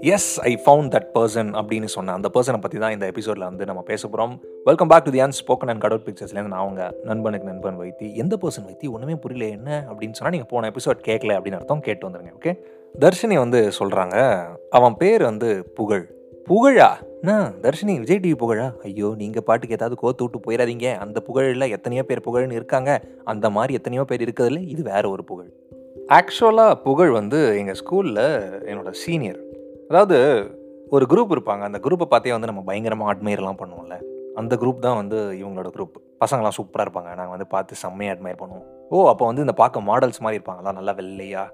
[0.00, 3.82] Yes I found that person அப்படின்னு சொன்னேன் அந்த பர்சனை பற்றி தான் இந்த எபிசோடில் வந்து நம்ம
[3.82, 8.14] பேச போகிறோம் welcome back to the unspoken and cutout பிக்சர்ஸ்லேருந்து நான் அவங்க நண்பனுக்கு நண்பன் வைத்தி.
[8.14, 8.90] எந்த பர்சன் வைத்தி?
[8.90, 12.56] ஒன்றுமே புரியல என்ன அப்படின்னு சொன்னால் நீங்கள் போன எபிசோட் கேட்கல அப்படின்னு அர்த்தம் கேட்டு வந்துருங்க ஓகே
[13.00, 16.18] தர்ஷினி வந்து சொல்கிறாங்க அவன் பேர் வந்து புகழ்.
[16.48, 16.88] புகழா?
[17.20, 17.52] என்ன?
[17.62, 18.76] தர்ஷினி விஜய் டிவி புகழா?
[18.82, 23.00] ஐயோ நீங்கள் பாட்டுக்கு ஏதாவது கோத்து விட்டு போயிடாதீங்க அந்த புகழில் எத்தனையோ பேர் புகழ்னு இருக்காங்க.
[23.24, 25.59] அந்த மாதிரி எத்தனையோ பேர் இருக்கிறதுல இது வேற ஒரு புகழ்.
[25.96, 28.24] ஆக்சுவலாக புகழ் வந்து எங்கள் ஸ்கூலில்
[28.68, 29.40] என்னோட சீனியர்
[29.88, 30.46] அதாவது
[30.90, 31.60] ஒரு குரூப் இருப்பாங்க.
[31.60, 34.02] அந்த குரூப்பை பார்த்தே வந்து நம்ம பயங்கரமாக அட்மையர்லாம் பண்ணுவோம்ல.
[34.34, 37.02] அந்த குரூப் தான் வந்து இவங்களோட குரூப் பசங்களாம் சூப்பராக இருப்பாங்க.
[37.02, 38.64] நாங்கள் வந்து பார்த்து செம்மையாக அட்மையர் பண்ணுவோம்.
[38.88, 40.72] ஓ அப்போ வந்து இந்த பார்க்க மாடல்ஸ் மாதிரி இருப்பாங்களா?
[40.72, 41.48] நல்லா வெள்ளையா?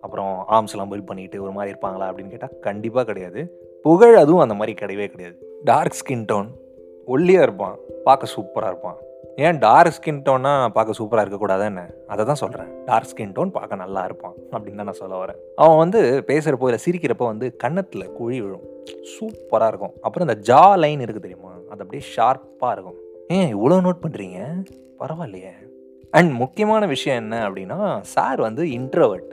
[0.00, 2.08] அப்புறம் ஆர்ம்ஸ்லாம் பில் பண்ணிட்டு ஒரு மாதிரி இருப்பாங்களா?
[2.10, 3.68] அப்படின்னு கேட்டால் கண்டிப்பாக கிடையாது.
[3.82, 5.60] புகழ் அதுவும் அந்த மாதிரி கிடையவே கிடையாது.
[5.64, 6.46] டார்க் ஸ்கின் டோன்
[7.06, 7.76] ஒல்லியாக இருப்பான்.
[8.04, 8.96] பார்க்க சூப்பராக இருப்பான்.
[9.36, 11.90] ஏன் டார்க் ஸ்கின் டோன்னா பார்க்க சூப்பராக இருக்கக்கூடாதுன்னு?
[12.06, 15.36] அதை தான் சொல்கிறேன் டார்க் ஸ்கின் டோன் பார்க்க நல்லா இருப்பான் அப்படின்னு தான் நான் சொல்ல வரேன்.
[15.56, 18.62] அவன் வந்து பேசுகிறப்போ இல்லை சிரிக்கிறப்போ வந்து கன்னத்தில் குழி விழும்.
[18.84, 19.92] சூப்பராக இருக்கும்.
[20.00, 21.52] அப்புறம் இந்த ஜா லைன் இருக்குது தெரியுமா?
[21.70, 22.96] அது அப்படியே ஷார்ப்பாக இருக்கும்.
[23.28, 24.64] ஏன் இவ்வளோ நோட் பண்ணுறீங்க
[24.98, 25.50] பரவாயில்லையே.
[26.10, 29.32] அண்ட் முக்கியமான விஷயம் என்ன அப்படின்னா சார் வந்து இன்ட்ரவர்ட்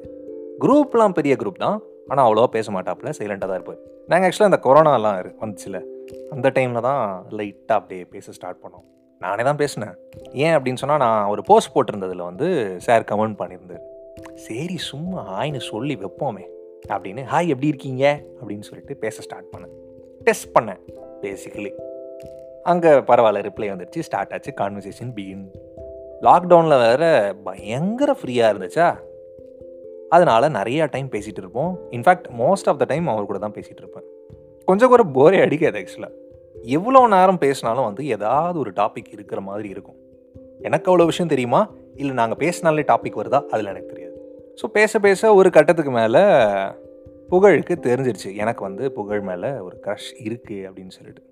[0.59, 1.81] குரூப்லாம் பெரிய குரூப் தான்.
[2.07, 3.77] ஆனால் அவ்வளோவா பேச மாட்டாப்புல சைலண்ட்டாக தான் இருப்பார்.
[4.07, 5.83] நாங்கள் ஆக்சுவலாக இந்த கொரோனாலாம் இரு- வந்துச்சுல
[6.29, 9.06] அந்த டைமில் தான் லைட்டாக அப்படியே பேச ஸ்டார்ட் பண்ணோம்.
[9.19, 9.95] நானே தான் பேசினேன்.
[10.33, 13.85] ஏன் அப்படின்னு சொன்னால் நான் ஒரு போஸ்ட் போட்டிருந்ததில் வந்து சார் கமெண்ட் பண்ணியிருந்தார்.
[14.33, 16.45] சரி சும்மா ஹாய்னு சொல்லி வைப்போமே
[16.89, 18.21] அப்படின்னு ஹாய் எப்படி இருக்கீங்க?
[18.41, 19.73] அப்படின்னு சொல்லிட்டு பேச ஸ்டார்ட் பண்ணேன்.
[20.23, 20.81] டெஸ்ட் பண்ணேன்
[21.21, 21.71] பேசிக்கலி
[22.63, 25.45] அங்கே பரவாயில்ல ரிப்ளை வந்துடுச்சு ஸ்டார்ட் ஆச்சு கான்வர்சேஷன் பிகின்
[26.21, 28.87] லாக்டவுனில் வேற பயங்கர ஃப்ரீயாக இருந்துச்சா?
[30.09, 31.79] அதனால் நிறையா டைம் பேசிகிட்டு இருப்போம்.
[31.91, 34.07] In fact most of the time அவர் கூட தான் பேசிகிட்டு இருப்பேன்.
[34.65, 36.13] கொஞ்சம் கூட போரே அடிக்காது ஆக்சுவலாக
[36.67, 39.95] எவ்வளோ நேரம் பேசினாலும் வந்து ஏதாவது ஒரு டாபிக் இருக்கிற மாதிரி இருக்கும்.
[40.61, 41.71] எனக்கு அவ்வளோ விஷயம் தெரியுமா?
[41.95, 43.39] இல்லை நாங்கள் பேசினாலே டாபிக் வருதா?
[43.45, 44.15] அதில் எனக்கு தெரியாது.
[44.61, 46.23] ஸோ பேச பேச ஒரு கட்டத்துக்கு மேலே
[47.29, 48.35] புகழுக்கு தெரிஞ்சிருச்சு.
[48.35, 51.23] எனக்கு வந்து புகழ் மேலே ஒரு க்ரஷ் இருக்குது அப்படின்னு சொல்லிட்டு.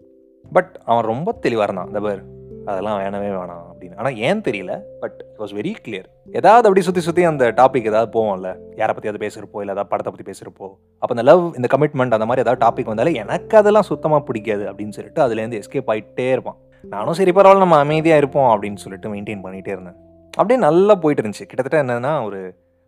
[0.52, 1.88] பட் அவன் ரொம்ப தெளிவாக இருந்தான்.
[1.88, 2.35] இந்த பேர்.
[2.72, 3.96] அதெல்லாம் வேணவே வேணாம் அப்படின்னு.
[4.02, 6.08] ஆனால் ஏன் தெரியல but it was very clear
[6.40, 8.52] ஏதாவது அப்படி சுற்றி சுற்றி அந்த டாபிக் ஏதாவது போவோம்ல.
[8.82, 10.68] யாரை பற்றி அதை பேசுகிறப்போ இல்லை ஏதாவது படத்தை பற்றி பேசுகிறப்போ
[11.02, 14.98] அப்போ அந்த லவ் இந்த கமிட்மெண்ட் அந்த மாதிரி ஏதாவது டாபிக் வந்தாலே எனக்கு அதெல்லாம் சுத்தமாக பிடிக்காது அப்படின்னு
[14.98, 16.60] சொல்லிட்டு அதுலேருந்து எஸ்கேப் ஆகிட்டே இருப்பான்.
[16.96, 19.98] நானும் சரி பரவாயில்ல நம்ம அமைதியாக இருப்போம் அப்படின்னு சொல்லிட்டு மெயின்டைன் பண்ணிகிட்டே இருந்தேன்.
[20.40, 21.48] அப்படியே நல்லா போயிட்டு இருந்துச்சு.
[21.50, 22.40] கிட்டத்தட்ட என்னென்னா ஒரு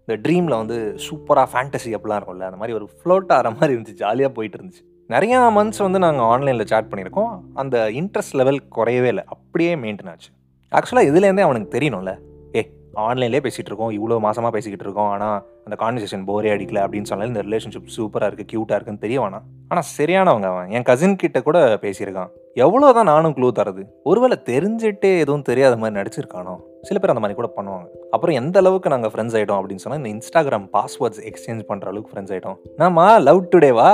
[0.08, 4.02] இந்த ட்ரீமில் வந்து சூப்பராக ஃபேண்டசி அப்படிலாம் இருக்கும்ல அந்த மாதிரி ஒரு ஃப்ளோட் ஆகிற மாதிரி இருந்துச்சு.
[4.04, 4.84] ஜாலியாக போயிட்டு இருந்துச்சு.
[5.14, 7.34] நிறையா மந்த்ஸ் வந்து நாங்கள் ஆன்லைனில் சேட் பண்ணியிருக்கோம்.
[7.62, 9.24] அந்த இன்ட்ரெஸ்ட் லெவல் குறையவே இல்லை.
[9.34, 10.30] அப்படியே மெயின்டைன் ஆச்சு.
[10.78, 12.14] ஆக்சுவலாக இதுலேருந்தே அவனுக்கு தெரியணும்ல.
[12.58, 12.62] ஏ
[13.06, 13.94] ஆன்லைன்லேயே பேசிகிட்டு இருக்கோம்.
[13.98, 15.10] இவ்வளோ மாசமாக பேசிக்கிட்டு இருக்கோம்.
[15.14, 16.82] ஆனால் அந்த கான்வர்சேஷன் போரே அடிக்கல.
[16.86, 19.46] அப்படின்னு சொன்னாலும் இந்த ரிலேஷன்ஷிப் சூப்பராக இருக்குது க்யூட்டாக இருக்குன்னு தெரிய வேணாம்.
[19.70, 20.68] ஆனால் சரியானவங்க அவன்.
[20.78, 22.34] என் கசின் கிட்ட கூட பேசியிருக்கான்.
[22.66, 23.86] எவ்வளோ தான் நானும் க்ளூ தரது.
[24.12, 26.58] ஒருவேளை தெரிஞ்சுட்டே எதுவும் தெரியாத மாதிரி நடிச்சிருக்கானோ
[26.90, 27.88] சில பேர் அந்த மாதிரி கூட பண்ணுவாங்க.
[28.16, 32.36] அப்புறம் எந்த அளவுக்கு நாங்கள் ஃப்ரெண்ட்ஸ் ஆகிட்டோம் அப்படின்னு சொன்னால் இந்த இன்ஸ்டாகிராம் பாஸ்வேர்ட்ஸ் எக்ஸ்சேஞ்ச் பண்ணுற அளவுக்கு ஃப்ரெண்ட்ஸ்
[32.36, 33.90] ஆகிட்டோம் நாமா லவ் டுடேவா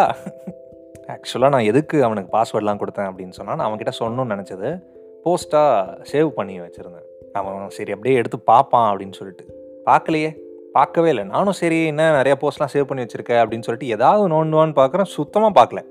[1.07, 4.81] ஆக்சுவலாக நான் எதுக்கு அவனுக்கு பாஸ்வேர்ட்லாம் கொடுத்தேன் அப்படின்னு சொன்னால் நான் அவன்கிட்ட சொல்லணும்னு நினச்சது.
[5.25, 7.31] போஸ்ட்டாக சேவ் பண்ணி வச்சுருந்தேன்.
[7.33, 9.45] அவன் சரி அப்படியே எடுத்து பார்ப்பான் அப்படின்னு சொல்லிட்டு.
[9.85, 10.37] பார்க்கலையே.
[10.71, 11.23] பார்க்கவே இல்லை.
[11.23, 15.03] நானும் சரி என்ன நிறைய போஸ்ட்லாம் சேவ் பண்ணி வச்சுருக்கேன் அப்படின்னு சொல்லிட்டு ஏதாவது நோண்டுவான்னு பார்க்குறேன்.
[15.03, 15.81] சுத்தமாக பார்க்கல.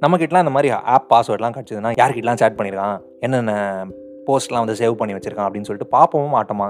[0.00, 3.00] நம்மக்கிட்டலாம் இந்த மாதிரி ஆப் பாஸ்வேர்ட்லாம் கிடச்சிதுன்னா யார்கிட்டலாம் சேட் பண்ணியிருக்கான்?
[3.20, 3.86] என்னென்ன
[4.26, 6.68] போஸ்ட்லாம் வந்து சேவ் பண்ணி வச்சுருக்கான் அப்படின்னு சொல்லிட்டு பார்ப்போம் மாட்டோமா?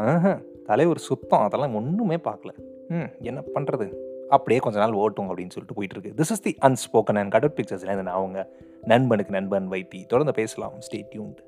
[0.66, 1.40] தலைவர் சுத்தம்.
[1.40, 2.50] அதெல்லாம் ஒன்றுமே பார்க்கல.
[2.88, 3.92] ம் என்ன பண்ணுறது
[4.32, 7.94] அப்படியே கொஞ்ச நாள் ஓட்டும் அப்படின்னு சொல்லிட்டு போயிட்டு இருக்கு this is the unspoken and cutout பிக்சர்ஸ்ல
[7.94, 8.48] நான் அவங்க
[8.82, 10.06] நண்பனுக்கு நண்பன் வைத்தி.
[10.06, 10.72] தொடர்ந்து பேசலாம்.
[10.90, 11.40] Stay tuned